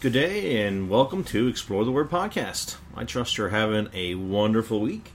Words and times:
Good 0.00 0.12
day 0.12 0.64
and 0.64 0.88
welcome 0.88 1.24
to 1.24 1.48
Explore 1.48 1.84
the 1.84 1.90
Word 1.90 2.08
podcast. 2.08 2.76
I 2.94 3.02
trust 3.02 3.36
you're 3.36 3.48
having 3.48 3.88
a 3.92 4.14
wonderful 4.14 4.78
week. 4.78 5.10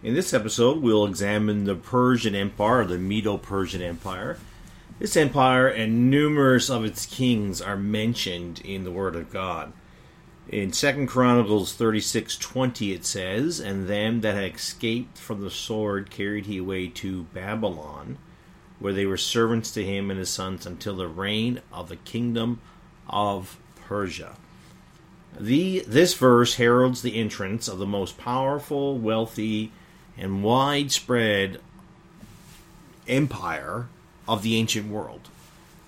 In 0.00 0.14
this 0.14 0.32
episode, 0.32 0.80
we'll 0.80 1.04
examine 1.04 1.64
the 1.64 1.74
Persian 1.74 2.36
Empire, 2.36 2.84
the 2.84 2.98
Medo 2.98 3.36
Persian 3.36 3.82
Empire. 3.82 4.38
This 5.00 5.16
empire 5.16 5.66
and 5.66 6.08
numerous 6.08 6.70
of 6.70 6.84
its 6.84 7.04
kings 7.04 7.60
are 7.60 7.76
mentioned 7.76 8.60
in 8.64 8.84
the 8.84 8.92
Word 8.92 9.16
of 9.16 9.32
God. 9.32 9.72
In 10.48 10.72
Second 10.72 11.08
Chronicles 11.08 11.74
36:20 11.74 12.92
it 12.92 13.04
says, 13.04 13.58
"And 13.58 13.88
them 13.88 14.20
that 14.20 14.36
had 14.36 14.54
escaped 14.54 15.18
from 15.18 15.40
the 15.40 15.50
sword 15.50 16.10
carried 16.10 16.46
he 16.46 16.58
away 16.58 16.86
to 16.86 17.24
Babylon, 17.34 18.18
where 18.78 18.92
they 18.92 19.04
were 19.04 19.16
servants 19.16 19.72
to 19.72 19.84
him 19.84 20.12
and 20.12 20.20
his 20.20 20.30
sons 20.30 20.64
until 20.64 20.94
the 20.94 21.08
reign 21.08 21.60
of 21.72 21.88
the 21.88 21.96
kingdom 21.96 22.60
of 23.08 23.58
Persia. 23.92 24.36
The, 25.38 25.84
this 25.86 26.14
verse 26.14 26.54
heralds 26.54 27.02
the 27.02 27.20
entrance 27.20 27.68
of 27.68 27.78
the 27.78 27.84
most 27.84 28.16
powerful, 28.16 28.96
wealthy, 28.96 29.70
and 30.16 30.42
widespread 30.42 31.60
empire 33.06 33.88
of 34.26 34.42
the 34.42 34.56
ancient 34.56 34.88
world. 34.90 35.28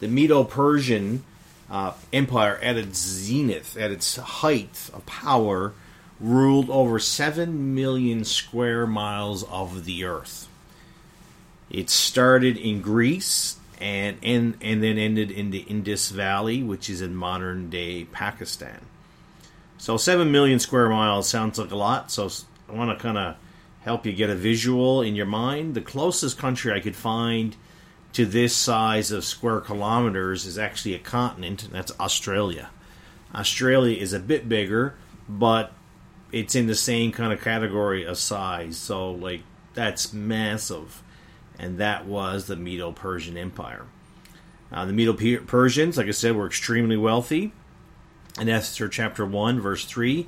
The 0.01 0.09
Medo 0.09 0.45
Persian 0.45 1.25
uh, 1.71 1.95
Empire, 2.13 2.59
at 2.63 2.77
its 2.77 2.99
zenith, 2.99 3.75
at 3.79 3.91
its 3.91 4.17
height 4.17 4.91
of 4.93 5.07
power, 5.07 5.73
ruled 6.21 6.69
over 6.69 6.99
7 6.99 7.75
million 7.75 8.23
square 8.27 8.87
miles 8.87 9.45
of 9.45 9.87
the 9.87 10.05
earth. 10.05 10.47
It 11.71 11.89
started 11.89 12.59
in 12.59 12.83
Greece 12.83 13.57
and 13.85 14.17
and 14.23 14.57
and 14.63 14.83
then 14.83 14.97
ended 14.97 15.31
in 15.31 15.51
the 15.51 15.59
Indus 15.59 16.09
Valley, 16.09 16.63
which 16.63 16.89
is 16.89 17.03
in 17.03 17.15
modern 17.15 17.69
day 17.69 18.05
Pakistan. 18.05 18.81
So 19.77 19.99
seven 19.99 20.33
million 20.33 20.59
square 20.59 20.89
miles 20.89 21.29
sounds 21.29 21.59
like 21.59 21.71
a 21.71 21.77
lot. 21.77 22.11
So 22.11 22.31
I 22.67 22.73
want 22.73 22.99
to 22.99 23.03
kind 23.03 23.19
of 23.19 23.37
help 23.83 24.07
you 24.07 24.15
get 24.15 24.31
a 24.31 24.35
visual 24.35 25.03
in 25.03 25.15
your 25.15 25.27
mind. 25.27 25.75
The 25.75 25.83
closest 25.83 26.39
country 26.39 26.73
I 26.73 26.81
could 26.81 26.97
find 26.97 27.57
to 28.15 28.25
this 28.25 28.57
size 28.57 29.11
of 29.11 29.23
square 29.23 29.61
kilometers 29.61 30.47
is 30.47 30.57
actually 30.57 30.95
a 30.95 30.99
continent, 30.99 31.65
and 31.65 31.73
that's 31.73 31.93
Australia. 32.01 32.71
Australia 33.35 33.99
is 34.01 34.15
a 34.15 34.19
bit 34.19 34.49
bigger, 34.49 34.95
but 35.29 35.73
it's 36.33 36.55
in 36.55 36.69
the 36.69 36.75
same 36.75 37.13
kind 37.13 37.35
of 37.35 37.43
category 37.43 38.07
of 38.07 38.17
size. 38.17 38.79
So 38.79 39.11
like 39.11 39.43
that's 39.75 40.15
massive 40.15 41.03
and 41.59 41.79
that 41.79 42.07
was 42.07 42.47
the 42.47 42.57
Medo 42.57 42.93
Persian 42.93 43.37
Empire. 43.37 43.87
Uh, 44.73 44.85
the 44.85 44.93
Medo 44.93 45.13
Persians, 45.13 45.97
like 45.97 46.09
I 46.09 46.13
said, 46.13 46.35
were 46.35 46.47
extremely 46.47 46.97
wealthy. 46.97 47.53
In 48.41 48.49
Esther 48.49 48.89
chapter 48.89 49.25
1, 49.25 49.61
verse 49.61 49.85
3, 49.85 50.27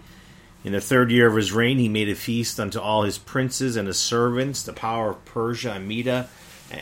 in 0.65 0.73
the 0.73 0.81
third 0.81 1.11
year 1.11 1.27
of 1.29 1.37
his 1.37 1.53
reign, 1.53 1.79
he 1.79 1.89
made 1.89 2.09
a 2.09 2.15
feast 2.15 2.61
unto 2.61 2.81
all 2.81 3.03
his 3.03 3.19
princes 3.19 3.77
and 3.77 3.89
his 3.89 3.99
servants, 3.99 4.63
the 4.63 4.73
power 4.73 5.11
of 5.11 5.25
Persia 5.25 5.73
and 5.73 5.89
Media, 5.89 6.29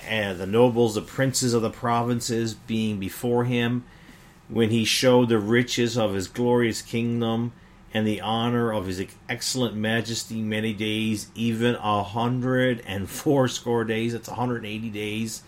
and 0.06 0.39
the 0.39 0.47
nobles, 0.47 0.95
the 0.95 1.03
princes 1.03 1.55
of 1.55 1.62
the 1.62 1.70
provinces, 1.70 2.55
being 2.55 2.98
before 2.98 3.45
him. 3.45 3.84
When 4.48 4.70
he 4.70 4.84
showed 4.84 5.29
the 5.29 5.39
riches 5.39 5.97
of 5.97 6.14
his 6.14 6.29
glorious 6.29 6.83
kingdom, 6.83 7.53
and 7.95 8.06
the 8.06 8.20
honor 8.20 8.73
of 8.73 8.87
his 8.87 9.03
excellent 9.28 9.77
majesty 9.77 10.42
many 10.42 10.73
days, 10.73 11.28
even 11.37 11.77
a 11.77 12.03
hundred 12.03 12.83
and 12.86 13.09
fourscore 13.09 13.84
days. 13.84 14.12
That's 14.12 14.28
a 14.28 14.34
hundred 14.34 14.56
and 14.56 14.67
eighty 14.67 14.91
days. 14.91 15.42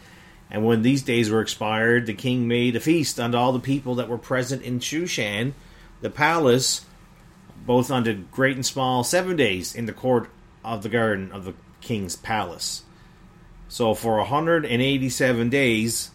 And 0.48 0.64
when 0.64 0.82
these 0.82 1.02
days 1.02 1.28
were 1.28 1.40
expired, 1.40 2.06
the 2.06 2.14
king 2.14 2.46
made 2.46 2.76
a 2.76 2.80
feast 2.80 3.18
unto 3.18 3.36
all 3.36 3.52
the 3.52 3.58
people 3.58 3.96
that 3.96 4.08
were 4.08 4.16
present 4.16 4.62
in 4.62 4.78
Shushan, 4.78 5.54
the 6.00 6.08
palace, 6.08 6.86
both 7.66 7.90
unto 7.90 8.14
great 8.14 8.54
and 8.54 8.64
small, 8.64 9.02
seven 9.02 9.34
days 9.34 9.74
in 9.74 9.86
the 9.86 9.92
court 9.92 10.30
of 10.64 10.84
the 10.84 10.88
garden 10.88 11.32
of 11.32 11.44
the 11.44 11.54
king's 11.80 12.14
palace. 12.14 12.84
So 13.68 13.92
for 13.94 14.18
a 14.18 14.24
hundred 14.24 14.64
and 14.64 14.80
eighty-seven 14.80 15.48
days, 15.50 16.12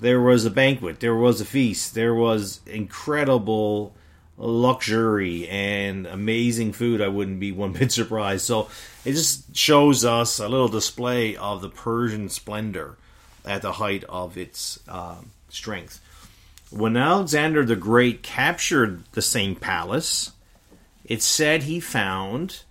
there 0.00 0.20
was 0.20 0.46
a 0.46 0.50
banquet, 0.50 1.00
there 1.00 1.14
was 1.14 1.42
a 1.42 1.44
feast, 1.44 1.94
there 1.94 2.14
was 2.14 2.60
incredible 2.64 3.94
luxury 4.38 5.48
and 5.48 6.06
amazing 6.06 6.72
food, 6.72 7.00
I 7.00 7.08
wouldn't 7.08 7.40
be 7.40 7.52
one 7.52 7.72
bit 7.72 7.92
surprised. 7.92 8.44
So 8.44 8.68
it 9.04 9.12
just 9.12 9.56
shows 9.56 10.04
us 10.04 10.38
a 10.38 10.48
little 10.48 10.68
display 10.68 11.36
of 11.36 11.62
the 11.62 11.68
Persian 11.68 12.28
splendor 12.28 12.96
at 13.44 13.62
the 13.62 13.72
height 13.72 14.04
of 14.08 14.36
its 14.36 14.80
uh, 14.88 15.16
strength. 15.48 16.00
When 16.70 16.96
Alexander 16.96 17.64
the 17.64 17.76
Great 17.76 18.22
captured 18.22 19.04
the 19.12 19.22
same 19.22 19.54
palace, 19.54 20.32
it 21.04 21.22
said 21.22 21.62
he 21.62 21.78
found 21.78 22.64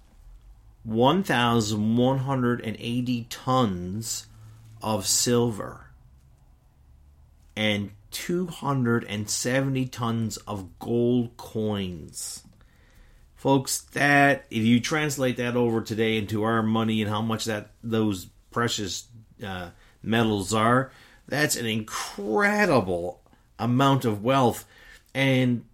1,180 0.84 3.28
tons 3.30 4.28
of 4.82 5.08
silver 5.08 5.86
and 7.56 7.92
270 8.16 9.86
tons 9.88 10.38
of 10.38 10.80
gold 10.80 11.36
coins. 11.36 12.44
Folks, 13.36 13.82
that 13.92 14.46
if 14.50 14.64
you 14.64 14.80
translate 14.80 15.36
that 15.36 15.58
over 15.58 15.82
today 15.82 16.18
into 16.18 16.44
our 16.44 16.64
money 16.64 17.02
and 17.02 17.12
how 17.12 17.22
much 17.22 17.44
that 17.44 17.72
those 17.84 18.28
precious 18.52 19.08
uh, 19.46 19.72
metals 20.02 20.54
are, 20.54 20.92
that's 21.28 21.58
an 21.58 21.66
incredible 21.66 23.22
amount 23.60 24.06
of 24.06 24.24
wealth, 24.24 24.66
and 25.14 25.66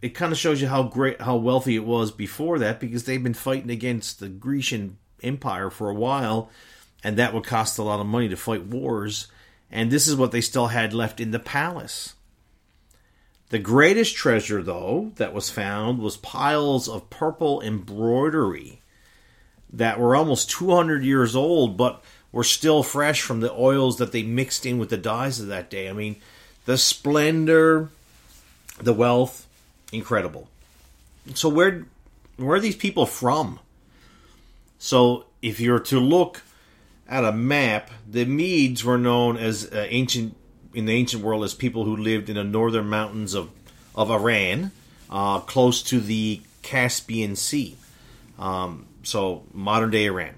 it 0.00 0.14
kind 0.14 0.32
of 0.32 0.38
shows 0.38 0.62
you 0.62 0.68
how 0.68 0.84
great, 0.84 1.20
how 1.20 1.36
wealthy 1.36 1.76
it 1.76 1.84
was 1.84 2.10
before 2.10 2.58
that, 2.58 2.80
because 2.80 3.04
they've 3.04 3.22
been 3.22 3.34
fighting 3.34 3.70
against 3.70 4.18
the 4.18 4.30
Grecian 4.30 4.96
Empire 5.22 5.68
for 5.68 5.90
a 5.90 5.94
while, 5.94 6.48
and 7.04 7.18
that 7.18 7.34
would 7.34 7.44
cost 7.44 7.78
a 7.78 7.82
lot 7.82 8.00
of 8.00 8.06
money 8.06 8.30
to 8.30 8.36
fight 8.36 8.64
wars 8.64 9.26
and 9.72 9.90
this 9.90 10.06
is 10.06 10.14
what 10.14 10.30
they 10.30 10.40
still 10.40 10.68
had 10.68 10.92
left 10.92 11.18
in 11.18 11.30
the 11.30 11.38
palace. 11.38 12.14
The 13.48 13.58
greatest 13.58 14.14
treasure, 14.14 14.62
though, 14.62 15.12
that 15.16 15.34
was 15.34 15.50
found 15.50 15.98
was 15.98 16.16
piles 16.16 16.88
of 16.88 17.10
purple 17.10 17.60
embroidery 17.60 18.80
that 19.72 19.98
were 19.98 20.14
almost 20.14 20.50
200 20.50 21.02
years 21.02 21.34
old, 21.34 21.76
but 21.76 22.02
were 22.30 22.44
still 22.44 22.82
fresh 22.82 23.22
from 23.22 23.40
the 23.40 23.52
oils 23.52 23.98
that 23.98 24.12
they 24.12 24.22
mixed 24.22 24.64
in 24.64 24.78
with 24.78 24.90
the 24.90 24.96
dyes 24.96 25.40
of 25.40 25.48
that 25.48 25.70
day. 25.70 25.88
I 25.88 25.92
mean, 25.92 26.16
the 26.64 26.78
splendor, 26.78 27.90
the 28.80 28.92
wealth, 28.94 29.46
incredible. 29.92 30.48
So 31.34 31.48
where 31.48 31.86
where 32.36 32.56
are 32.56 32.60
these 32.60 32.76
people 32.76 33.06
from? 33.06 33.60
So 34.78 35.26
if 35.42 35.60
you're 35.60 35.78
to 35.80 36.00
look 36.00 36.42
at 37.08 37.24
a 37.24 37.32
map, 37.32 37.90
the 38.08 38.24
Medes 38.24 38.84
were 38.84 38.98
known 38.98 39.36
as 39.36 39.70
uh, 39.70 39.86
ancient 39.88 40.36
in 40.74 40.86
the 40.86 40.92
ancient 40.92 41.22
world 41.22 41.44
as 41.44 41.52
people 41.52 41.84
who 41.84 41.96
lived 41.96 42.30
in 42.30 42.36
the 42.36 42.44
northern 42.44 42.88
mountains 42.88 43.34
of 43.34 43.50
of 43.94 44.10
Iran, 44.10 44.70
uh, 45.10 45.40
close 45.40 45.82
to 45.84 46.00
the 46.00 46.40
Caspian 46.62 47.36
Sea. 47.36 47.76
Um, 48.38 48.86
so 49.02 49.44
modern 49.52 49.90
day 49.90 50.06
Iran, 50.06 50.34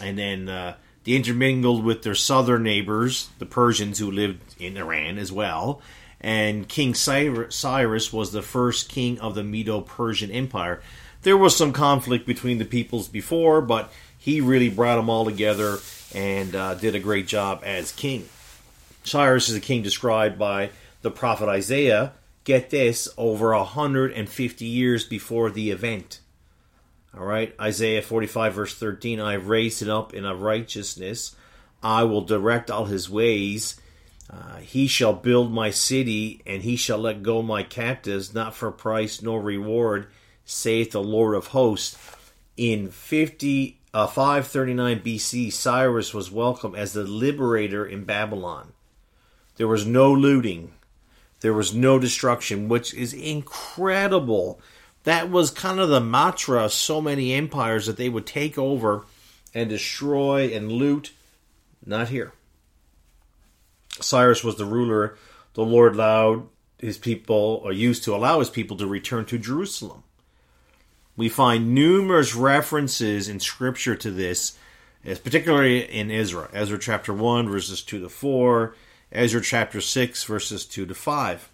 and 0.00 0.18
then 0.18 0.48
uh, 0.48 0.76
they 1.04 1.12
intermingled 1.12 1.84
with 1.84 2.02
their 2.02 2.14
southern 2.14 2.62
neighbors, 2.62 3.28
the 3.38 3.46
Persians, 3.46 3.98
who 3.98 4.10
lived 4.10 4.54
in 4.60 4.76
Iran 4.76 5.18
as 5.18 5.32
well. 5.32 5.82
And 6.20 6.68
King 6.68 6.94
Cyrus 6.94 8.12
was 8.12 8.30
the 8.30 8.42
first 8.42 8.88
king 8.88 9.18
of 9.18 9.34
the 9.34 9.42
Medo-Persian 9.42 10.30
Empire. 10.30 10.80
There 11.22 11.36
was 11.36 11.56
some 11.56 11.72
conflict 11.72 12.26
between 12.26 12.58
the 12.58 12.64
peoples 12.64 13.08
before, 13.08 13.60
but 13.60 13.92
he 14.22 14.40
really 14.40 14.68
brought 14.68 14.96
them 14.96 15.10
all 15.10 15.24
together 15.24 15.78
and 16.14 16.54
uh, 16.54 16.74
did 16.74 16.94
a 16.94 17.00
great 17.00 17.26
job 17.26 17.60
as 17.64 17.90
king. 17.90 18.28
Cyrus 19.02 19.48
is 19.48 19.56
a 19.56 19.60
king 19.60 19.82
described 19.82 20.38
by 20.38 20.70
the 21.00 21.10
prophet 21.10 21.48
Isaiah, 21.48 22.12
get 22.44 22.70
this, 22.70 23.08
over 23.18 23.52
150 23.52 24.64
years 24.64 25.04
before 25.04 25.50
the 25.50 25.72
event. 25.72 26.20
All 27.18 27.24
right, 27.24 27.52
Isaiah 27.60 28.00
45, 28.00 28.54
verse 28.54 28.74
13 28.76 29.18
I 29.18 29.32
have 29.32 29.48
raised 29.48 29.82
it 29.82 29.88
up 29.88 30.14
in 30.14 30.24
a 30.24 30.36
righteousness, 30.36 31.34
I 31.82 32.04
will 32.04 32.20
direct 32.20 32.70
all 32.70 32.84
his 32.84 33.10
ways. 33.10 33.80
Uh, 34.30 34.58
he 34.58 34.86
shall 34.86 35.12
build 35.12 35.52
my 35.52 35.70
city, 35.70 36.40
and 36.46 36.62
he 36.62 36.76
shall 36.76 36.98
let 36.98 37.24
go 37.24 37.42
my 37.42 37.64
captives, 37.64 38.32
not 38.32 38.54
for 38.54 38.70
price 38.70 39.20
nor 39.20 39.42
reward, 39.42 40.06
saith 40.44 40.92
the 40.92 41.02
Lord 41.02 41.34
of 41.34 41.48
hosts. 41.48 41.98
In 42.56 42.88
50 42.88 43.80
uh, 43.94 44.06
539 44.06 45.00
BC, 45.00 45.52
Cyrus 45.52 46.14
was 46.14 46.30
welcomed 46.30 46.76
as 46.76 46.92
the 46.92 47.04
liberator 47.04 47.84
in 47.84 48.04
Babylon. 48.04 48.72
There 49.56 49.68
was 49.68 49.86
no 49.86 50.12
looting, 50.12 50.72
there 51.40 51.52
was 51.52 51.74
no 51.74 51.98
destruction, 51.98 52.68
which 52.68 52.94
is 52.94 53.12
incredible. 53.12 54.60
That 55.04 55.30
was 55.30 55.50
kind 55.50 55.80
of 55.80 55.88
the 55.88 56.00
mantra 56.00 56.64
of 56.64 56.72
so 56.72 57.00
many 57.00 57.32
empires 57.32 57.86
that 57.86 57.96
they 57.96 58.08
would 58.08 58.26
take 58.26 58.56
over 58.56 59.04
and 59.52 59.68
destroy 59.68 60.54
and 60.54 60.70
loot. 60.70 61.12
Not 61.84 62.08
here. 62.08 62.32
Cyrus 64.00 64.44
was 64.44 64.56
the 64.56 64.64
ruler 64.64 65.16
the 65.54 65.64
Lord 65.64 65.94
allowed 65.94 66.48
his 66.78 66.98
people, 66.98 67.60
or 67.64 67.72
used 67.72 68.04
to 68.04 68.14
allow 68.14 68.38
his 68.38 68.50
people 68.50 68.76
to 68.78 68.86
return 68.86 69.24
to 69.26 69.38
Jerusalem. 69.38 70.02
We 71.16 71.28
find 71.28 71.74
numerous 71.74 72.34
references 72.34 73.28
in 73.28 73.38
Scripture 73.40 73.94
to 73.96 74.10
this, 74.10 74.56
particularly 75.04 75.80
in 75.80 76.10
Ezra. 76.10 76.48
Ezra 76.52 76.78
chapter 76.78 77.12
1, 77.12 77.48
verses 77.48 77.82
2 77.82 78.00
to 78.00 78.08
4, 78.08 78.74
Ezra 79.12 79.42
chapter 79.42 79.80
6, 79.80 80.24
verses 80.24 80.64
2 80.64 80.86
to 80.86 80.94
5. 80.94 81.50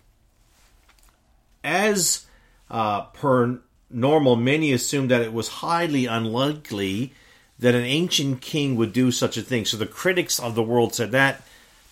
As 1.64 2.26
uh, 2.70 3.02
per 3.02 3.58
normal, 3.90 4.36
many 4.36 4.72
assumed 4.72 5.10
that 5.10 5.22
it 5.22 5.32
was 5.32 5.48
highly 5.48 6.06
unlikely 6.06 7.12
that 7.58 7.74
an 7.74 7.84
ancient 7.84 8.40
king 8.40 8.76
would 8.76 8.92
do 8.92 9.10
such 9.10 9.36
a 9.36 9.42
thing. 9.42 9.64
So 9.64 9.76
the 9.76 9.86
critics 9.86 10.38
of 10.38 10.54
the 10.54 10.62
world 10.62 10.94
said 10.94 11.10
that 11.10 11.42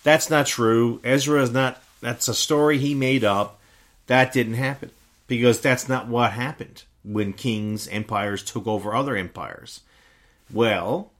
that's 0.03 0.29
not 0.29 0.45
true. 0.45 1.01
Ezra 1.03 1.41
is 1.41 1.51
not. 1.51 1.83
That's 1.99 2.29
a 2.29 2.33
story 2.33 2.77
he 2.77 2.95
made 2.95 3.25
up. 3.25 3.59
That 4.05 4.31
didn't 4.31 4.53
happen 4.53 4.91
because 5.27 5.59
that's 5.59 5.89
not 5.89 6.07
what 6.07 6.31
happened 6.31 6.83
when 7.03 7.33
kings, 7.33 7.87
empires 7.87 8.43
took 8.43 8.67
over 8.67 8.93
other 8.93 9.15
empires. 9.15 9.81
Well, 10.51 11.11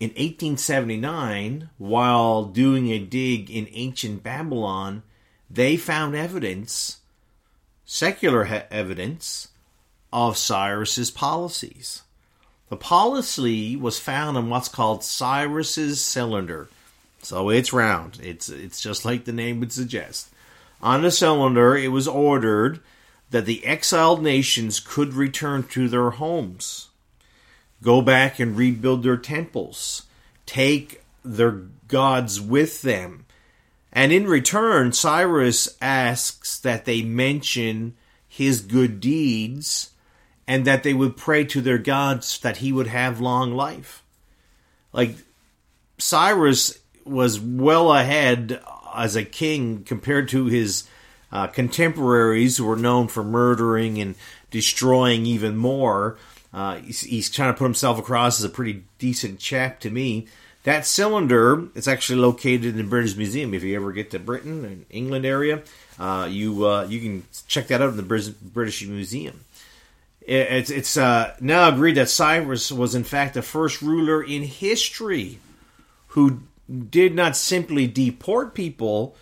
in 0.00 0.10
1879, 0.10 1.70
while 1.78 2.44
doing 2.44 2.90
a 2.90 2.98
dig 2.98 3.50
in 3.50 3.68
ancient 3.72 4.22
Babylon, 4.22 5.02
they 5.50 5.76
found 5.76 6.14
evidence, 6.14 6.98
secular 7.84 8.64
evidence, 8.70 9.48
of 10.12 10.36
Cyrus's 10.36 11.10
policies. 11.10 12.02
The 12.68 12.76
policy 12.76 13.76
was 13.76 13.98
found 13.98 14.36
in 14.36 14.48
what's 14.50 14.68
called 14.68 15.04
Cyrus's 15.04 16.00
cylinder. 16.00 16.68
So 17.22 17.50
it's 17.50 17.72
round. 17.72 18.18
It's 18.22 18.48
it's 18.48 18.80
just 18.80 19.04
like 19.04 19.24
the 19.24 19.32
name 19.32 19.60
would 19.60 19.72
suggest. 19.72 20.28
On 20.82 21.02
the 21.02 21.10
cylinder, 21.10 21.76
it 21.76 21.88
was 21.88 22.08
ordered 22.08 22.80
that 23.32 23.46
the 23.46 23.64
exiled 23.64 24.22
nations 24.22 24.78
could 24.78 25.14
return 25.14 25.64
to 25.64 25.88
their 25.88 26.10
homes, 26.10 26.90
go 27.82 28.00
back 28.00 28.38
and 28.38 28.56
rebuild 28.56 29.02
their 29.02 29.16
temples, 29.16 30.02
take 30.46 31.02
their 31.24 31.62
gods 31.88 32.40
with 32.40 32.82
them. 32.82 33.24
And 33.90 34.12
in 34.12 34.26
return, 34.26 34.92
Cyrus 34.92 35.76
asks 35.80 36.58
that 36.60 36.84
they 36.84 37.02
mention 37.02 37.94
his 38.28 38.60
good 38.60 39.00
deeds 39.00 39.90
and 40.46 40.66
that 40.66 40.82
they 40.82 40.92
would 40.92 41.16
pray 41.16 41.44
to 41.44 41.60
their 41.60 41.78
gods 41.78 42.38
that 42.40 42.58
he 42.58 42.70
would 42.70 42.86
have 42.86 43.20
long 43.20 43.54
life. 43.54 44.02
Like 44.92 45.16
Cyrus 45.96 46.78
was 47.04 47.40
well 47.40 47.92
ahead 47.94 48.62
as 48.94 49.16
a 49.16 49.24
king 49.24 49.84
compared 49.84 50.28
to 50.28 50.46
his 50.46 50.84
uh, 51.32 51.46
contemporaries 51.46 52.56
who 52.56 52.64
were 52.64 52.76
known 52.76 53.08
for 53.08 53.24
murdering 53.24 54.00
and 54.00 54.14
destroying 54.50 55.26
even 55.26 55.56
more. 55.56 56.18
Uh, 56.52 56.76
he's, 56.76 57.00
he's, 57.00 57.30
trying 57.30 57.52
to 57.52 57.58
put 57.58 57.64
himself 57.64 57.98
across 57.98 58.38
as 58.38 58.44
a 58.44 58.48
pretty 58.50 58.84
decent 58.98 59.40
chap 59.40 59.80
to 59.80 59.90
me. 59.90 60.26
That 60.64 60.86
cylinder 60.86 61.68
is 61.74 61.88
actually 61.88 62.20
located 62.20 62.66
in 62.66 62.76
the 62.76 62.84
British 62.84 63.16
Museum. 63.16 63.54
If 63.54 63.62
you 63.62 63.74
ever 63.74 63.90
get 63.90 64.10
to 64.10 64.18
Britain 64.18 64.64
and 64.64 64.84
England 64.90 65.24
area, 65.24 65.62
uh, 65.98 66.28
you 66.30 66.66
uh, 66.66 66.84
you 66.84 67.00
can 67.00 67.24
check 67.48 67.68
that 67.68 67.80
out 67.80 67.88
in 67.88 67.96
the 67.96 68.34
British 68.52 68.86
Museum. 68.86 69.44
It's 70.20 70.70
it's 70.70 70.96
uh, 70.96 71.34
now 71.40 71.68
agreed 71.68 71.96
that 71.96 72.08
Cyrus 72.08 72.70
was 72.70 72.94
in 72.94 73.02
fact 73.02 73.34
the 73.34 73.42
first 73.42 73.82
ruler 73.82 74.22
in 74.22 74.42
history 74.42 75.40
who 76.08 76.42
did 76.90 77.14
not 77.14 77.36
simply 77.36 77.88
deport 77.88 78.54
people 78.54 79.16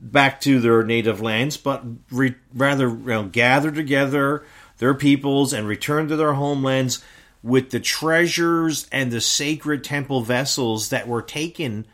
back 0.00 0.40
to 0.42 0.60
their 0.60 0.82
native 0.82 1.20
lands, 1.20 1.56
but 1.56 1.82
re- 2.10 2.34
rather 2.52 2.88
you 2.88 3.06
know, 3.06 3.24
gather 3.24 3.70
together 3.70 4.44
their 4.78 4.94
peoples 4.94 5.52
and 5.52 5.66
return 5.66 6.08
to 6.08 6.16
their 6.16 6.34
homelands 6.34 7.02
with 7.42 7.70
the 7.70 7.80
treasures 7.80 8.88
and 8.90 9.10
the 9.10 9.20
sacred 9.20 9.84
temple 9.84 10.22
vessels 10.22 10.88
that 10.88 11.06
were 11.06 11.22
taken 11.22 11.86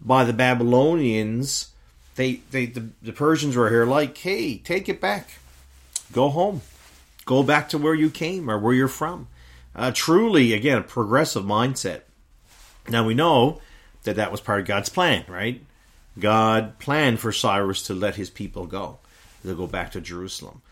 by 0.00 0.24
the 0.24 0.32
Babylonians. 0.32 1.70
They, 2.16 2.40
they 2.50 2.66
the, 2.66 2.88
the 3.02 3.12
Persians 3.12 3.56
were 3.56 3.70
here 3.70 3.86
like, 3.86 4.16
hey, 4.16 4.58
take 4.58 4.88
it 4.88 5.00
back, 5.00 5.38
go 6.12 6.28
home, 6.28 6.62
go 7.24 7.42
back 7.42 7.68
to 7.70 7.78
where 7.78 7.94
you 7.94 8.08
came 8.08 8.50
or 8.50 8.58
where 8.58 8.74
you're 8.74 8.88
from. 8.88 9.28
Uh, 9.74 9.90
truly, 9.92 10.52
again, 10.52 10.78
a 10.78 10.82
progressive 10.82 11.42
mindset. 11.42 12.02
Now 12.88 13.04
we 13.04 13.14
know 13.14 13.60
that 14.04 14.16
that 14.16 14.30
was 14.30 14.40
part 14.40 14.60
of 14.60 14.66
God's 14.66 14.88
plan, 14.88 15.24
right? 15.28 15.60
God 16.18 16.78
planned 16.78 17.20
for 17.20 17.32
Cyrus 17.32 17.82
to 17.86 17.94
let 17.94 18.14
his 18.14 18.30
people 18.30 18.66
go, 18.66 18.98
to 19.44 19.54
go 19.54 19.66
back 19.66 19.92
to 19.92 20.00
Jerusalem. 20.00 20.62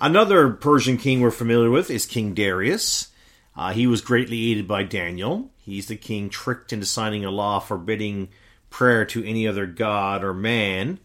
Another 0.00 0.50
Persian 0.50 0.96
king 0.96 1.20
we're 1.20 1.30
familiar 1.30 1.70
with 1.70 1.90
is 1.90 2.06
King 2.06 2.34
Darius. 2.34 3.08
Uh, 3.56 3.72
he 3.72 3.86
was 3.86 4.00
greatly 4.00 4.50
aided 4.52 4.68
by 4.68 4.84
Daniel. 4.84 5.50
He's 5.58 5.86
the 5.86 5.96
king 5.96 6.30
tricked 6.30 6.72
into 6.72 6.86
signing 6.86 7.24
a 7.24 7.30
law 7.30 7.58
forbidding 7.58 8.28
prayer 8.70 9.04
to 9.06 9.24
any 9.24 9.48
other 9.48 9.66
god 9.66 10.22
or 10.22 10.34
man 10.34 10.98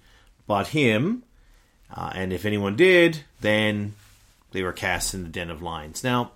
but 0.48 0.68
him. 0.68 1.24
Uh, 1.94 2.12
and 2.14 2.34
if 2.34 2.46
anyone 2.46 2.76
did, 2.76 3.24
then 3.42 3.94
they 4.52 4.64
were 4.64 4.74
cast 4.74 5.14
in 5.14 5.24
the 5.24 5.30
den 5.30 5.50
of 5.50 5.62
lions. 5.62 6.04
Now, 6.04 6.32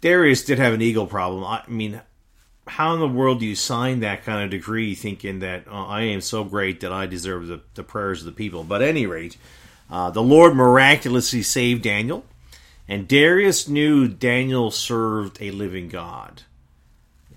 Darius 0.00 0.44
did 0.44 0.58
have 0.58 0.72
an 0.72 0.82
ego 0.82 1.06
problem. 1.06 1.44
I 1.44 1.62
mean, 1.68 2.00
how 2.70 2.94
in 2.94 3.00
the 3.00 3.08
world 3.08 3.40
do 3.40 3.46
you 3.46 3.56
sign 3.56 4.00
that 4.00 4.24
kind 4.24 4.44
of 4.44 4.50
decree 4.50 4.94
thinking 4.94 5.40
that 5.40 5.64
oh, 5.68 5.86
I 5.86 6.02
am 6.02 6.20
so 6.20 6.44
great 6.44 6.80
that 6.80 6.92
I 6.92 7.06
deserve 7.06 7.48
the, 7.48 7.60
the 7.74 7.82
prayers 7.82 8.20
of 8.20 8.26
the 8.26 8.32
people? 8.32 8.62
But 8.62 8.80
at 8.80 8.88
any 8.88 9.06
rate, 9.06 9.36
uh, 9.90 10.10
the 10.10 10.22
Lord 10.22 10.54
miraculously 10.54 11.42
saved 11.42 11.82
Daniel, 11.82 12.24
and 12.86 13.08
Darius 13.08 13.68
knew 13.68 14.06
Daniel 14.06 14.70
served 14.70 15.38
a 15.40 15.50
living 15.50 15.88
God. 15.88 16.42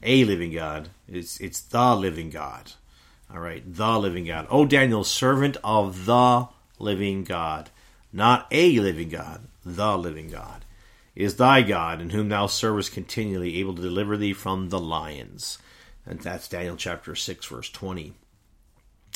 A 0.03 0.23
living 0.23 0.53
God. 0.53 0.89
It's, 1.07 1.39
it's 1.39 1.61
the 1.61 1.95
living 1.95 2.29
God. 2.29 2.73
All 3.33 3.39
right, 3.39 3.63
the 3.65 3.97
living 3.97 4.25
God. 4.25 4.45
Oh, 4.51 4.65
Daniel, 4.65 5.03
servant 5.03 5.57
of 5.63 6.05
the 6.05 6.47
living 6.77 7.23
God. 7.23 7.71
Not 8.11 8.45
a 8.51 8.79
living 8.79 9.09
God, 9.09 9.47
the 9.65 9.97
living 9.97 10.29
God 10.29 10.63
is 11.15 11.35
thy 11.35 11.61
God, 11.61 12.01
in 12.01 12.09
whom 12.09 12.29
thou 12.29 12.47
servest 12.47 12.91
continually, 12.91 13.59
able 13.59 13.75
to 13.75 13.81
deliver 13.81 14.17
thee 14.17 14.33
from 14.33 14.69
the 14.69 14.79
lions. 14.79 15.59
And 16.05 16.19
that's 16.19 16.47
Daniel 16.47 16.75
chapter 16.75 17.15
6, 17.15 17.45
verse 17.45 17.69
20. 17.69 18.13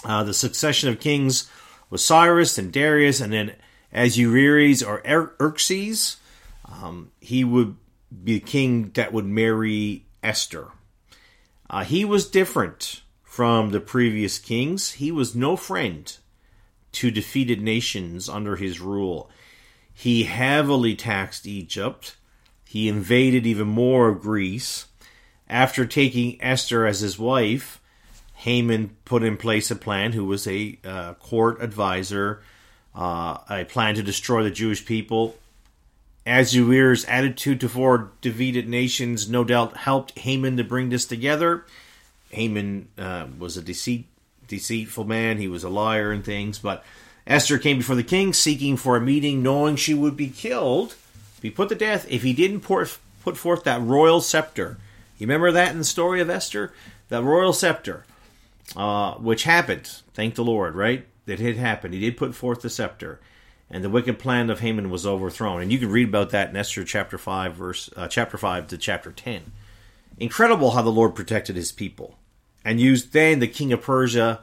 Uh, 0.03 0.23
the 0.23 0.33
succession 0.33 0.89
of 0.89 0.99
kings 0.99 1.49
was 1.89 2.05
Cyrus 2.05 2.57
and 2.57 2.71
Darius, 2.71 3.19
and 3.19 3.33
then 3.33 3.55
Ahasuerus 3.91 4.83
or 4.83 5.01
Xerxes. 5.05 6.17
Um, 6.65 7.11
he 7.19 7.43
would 7.43 7.75
be 8.23 8.35
a 8.35 8.41
king 8.41 8.91
that 8.91 9.13
would 9.13 9.25
marry 9.25 10.05
Esther. 10.21 10.69
Uh, 11.69 11.83
he 11.83 12.05
was 12.05 12.29
different 12.29 13.01
from 13.23 13.71
the 13.71 13.79
previous 13.79 14.39
kings. 14.39 14.93
He 14.93 15.11
was 15.11 15.35
no 15.35 15.55
friend 15.55 16.15
to 16.93 17.11
defeated 17.11 17.61
nations 17.61 18.29
under 18.29 18.55
his 18.55 18.79
rule. 18.79 19.29
He 19.99 20.25
heavily 20.25 20.95
taxed 20.95 21.47
Egypt. 21.47 22.17
He 22.65 22.87
invaded 22.87 23.47
even 23.47 23.67
more 23.67 24.09
of 24.09 24.21
Greece. 24.21 24.85
After 25.49 25.87
taking 25.87 26.37
Esther 26.39 26.85
as 26.85 26.99
his 26.99 27.17
wife, 27.17 27.81
Haman 28.35 28.95
put 29.05 29.23
in 29.23 29.37
place 29.37 29.71
a 29.71 29.75
plan, 29.75 30.11
who 30.11 30.23
was 30.23 30.45
a 30.45 30.77
uh, 30.85 31.15
court 31.15 31.63
advisor, 31.63 32.43
uh, 32.93 33.39
a 33.49 33.65
plan 33.65 33.95
to 33.95 34.03
destroy 34.03 34.43
the 34.43 34.51
Jewish 34.51 34.85
people. 34.85 35.35
Ahasuerus' 36.27 37.03
attitude 37.07 37.59
toward 37.59 38.21
defeated 38.21 38.69
nations 38.69 39.27
no 39.27 39.43
doubt 39.43 39.77
helped 39.77 40.19
Haman 40.19 40.57
to 40.57 40.63
bring 40.63 40.89
this 40.89 41.05
together. 41.05 41.65
Haman 42.29 42.89
uh, 42.99 43.25
was 43.39 43.57
a 43.57 43.63
deceit, 43.63 44.05
deceitful 44.47 45.05
man. 45.05 45.39
He 45.39 45.47
was 45.47 45.63
a 45.63 45.69
liar 45.69 46.11
and 46.11 46.23
things, 46.23 46.59
but 46.59 46.85
Esther 47.27 47.57
came 47.57 47.77
before 47.77 47.97
the 47.97 48.03
king 48.03 48.31
seeking 48.31 48.77
for 48.77 48.95
a 48.95 49.01
meeting, 49.01 49.43
knowing 49.43 49.75
she 49.75 49.93
would 49.93 50.15
be 50.15 50.29
killed, 50.29 50.95
be 51.41 51.51
put 51.51 51.67
to 51.69 51.75
death, 51.75 52.07
if 52.09 52.23
he 52.23 52.31
didn't 52.31 52.61
put 52.61 52.87
forth 52.87 53.63
that 53.65 53.81
royal 53.81 54.21
scepter. 54.21 54.77
You 55.17 55.27
remember 55.27 55.51
that 55.51 55.71
in 55.71 55.77
the 55.77 55.83
story 55.83 56.21
of 56.21 56.29
Esther? 56.29 56.73
That 57.09 57.23
royal 57.23 57.51
scepter, 57.51 58.05
uh, 58.75 59.15
which 59.15 59.43
happened, 59.43 60.01
thank 60.13 60.35
the 60.35 60.43
Lord, 60.43 60.75
right? 60.75 61.05
That 61.25 61.39
had 61.39 61.57
happened. 61.57 61.93
He 61.93 61.99
did 61.99 62.15
put 62.15 62.33
forth 62.33 62.61
the 62.61 62.69
scepter, 62.69 63.19
and 63.69 63.83
the 63.83 63.89
wicked 63.89 64.19
plan 64.19 64.49
of 64.49 64.61
Haman 64.61 64.89
was 64.89 65.05
overthrown. 65.05 65.61
And 65.61 65.71
you 65.71 65.79
can 65.79 65.91
read 65.91 66.07
about 66.07 66.29
that 66.29 66.49
in 66.49 66.55
Esther 66.55 66.85
chapter 66.85 67.17
five, 67.17 67.55
verse 67.55 67.89
uh, 67.97 68.07
chapter 68.07 68.37
five 68.37 68.67
to 68.67 68.77
chapter 68.77 69.11
ten. 69.11 69.51
Incredible 70.17 70.71
how 70.71 70.81
the 70.81 70.89
Lord 70.89 71.15
protected 71.15 71.57
His 71.57 71.73
people, 71.73 72.17
and 72.63 72.79
used 72.79 73.11
then 73.11 73.39
the 73.39 73.47
king 73.47 73.73
of 73.73 73.81
Persia 73.81 74.39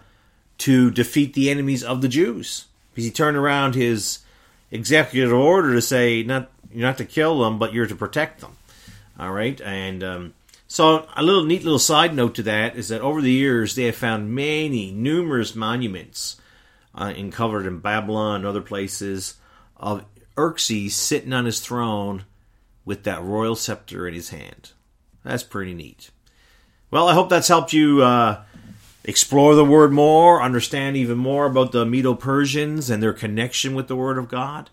to 0.59 0.91
defeat 0.91 1.33
the 1.33 1.51
enemies 1.51 1.83
of 1.83 2.03
the 2.03 2.09
Jews 2.09 2.67
because 2.95 3.05
he 3.05 3.11
turned 3.11 3.37
around 3.37 3.75
his 3.75 4.21
executive 4.71 5.33
order 5.33 5.73
to 5.73 5.83
say 5.83 6.23
not 6.23 6.51
you're 6.73 6.87
not 6.87 6.99
to 6.99 7.05
kill 7.05 7.41
them, 7.41 7.59
but 7.59 7.73
you're 7.73 7.87
to 7.87 7.95
protect 7.95 8.41
them. 8.41 8.57
All 9.19 9.33
right, 9.33 9.61
and 9.61 10.03
um, 10.03 10.35
so 10.67 11.07
a 11.17 11.23
little 11.23 11.45
neat 11.45 11.63
little 11.63 11.79
side 11.79 12.15
note 12.15 12.35
to 12.37 12.43
that 12.45 12.77
is 12.77 12.89
that 12.89 13.01
over 13.01 13.21
the 13.21 13.31
years 13.31 13.75
they 13.75 13.85
have 13.85 13.97
found 13.97 14.35
many 14.35 14.91
numerous 14.91 15.55
monuments 15.55 16.41
uh, 16.95 17.13
and 17.17 17.33
covered 17.33 17.67
in 17.67 17.79
Babylon 17.79 18.37
and 18.37 18.47
other 18.47 18.61
places 18.61 19.35
of 19.77 20.05
Xerxes 20.37 20.95
sitting 20.95 21.33
on 21.33 21.45
his 21.45 21.61
throne 21.61 22.25
with 22.85 23.05
that 23.05 23.23
royal 23.23 23.55
scepter 23.55 24.09
in 24.09 24.15
his 24.15 24.31
hand. 24.31 24.73
That's 25.23 25.43
pretty 25.43 25.75
neat. 25.75 26.11
Well, 26.91 27.09
I 27.09 27.15
hope 27.15 27.29
that's 27.29 27.49
helped 27.49 27.73
you 27.73 28.03
uh, 28.03 28.43
explore 29.05 29.55
the 29.55 29.65
word 29.65 29.93
more, 29.93 30.43
understand 30.43 30.97
even 30.97 31.19
more 31.19 31.47
about 31.47 31.73
the 31.73 31.85
Medo 31.85 32.15
Persians 32.15 32.91
and 32.91 33.03
their 33.03 33.13
connection 33.13 33.75
with 33.75 33.89
the 33.89 33.97
Word 33.97 34.19
of 34.19 34.29
God. 34.29 34.71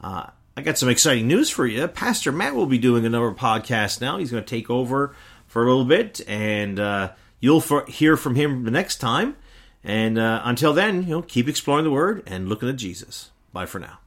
Uh, 0.00 0.30
I 0.56 0.62
got 0.62 0.78
some 0.78 0.88
exciting 0.88 1.26
news 1.26 1.50
for 1.50 1.66
you. 1.66 1.86
Pastor 1.88 2.32
Matt 2.32 2.54
will 2.54 2.66
be 2.66 2.78
doing 2.78 3.04
another 3.04 3.32
podcast 3.32 4.00
now. 4.00 4.18
He's 4.18 4.30
going 4.30 4.44
to 4.44 4.48
take 4.48 4.70
over 4.70 5.14
for 5.46 5.62
a 5.62 5.66
little 5.66 5.84
bit, 5.84 6.20
and 6.26 6.80
uh, 6.80 7.12
you'll 7.40 7.60
for- 7.60 7.86
hear 7.86 8.16
from 8.16 8.36
him 8.36 8.64
the 8.64 8.70
next 8.70 8.98
time. 8.98 9.36
And 9.82 10.18
uh, 10.18 10.40
until 10.44 10.72
then, 10.72 11.02
you 11.02 11.10
know, 11.10 11.22
keep 11.22 11.48
exploring 11.48 11.84
the 11.84 11.90
Word 11.90 12.22
and 12.26 12.48
looking 12.48 12.68
at 12.68 12.76
Jesus. 12.76 13.30
Bye 13.52 13.66
for 13.66 13.78
now. 13.78 13.98